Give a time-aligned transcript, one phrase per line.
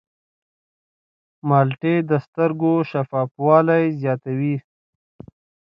[1.47, 4.55] مالټې د سترګو شفافوالی زیاتوي.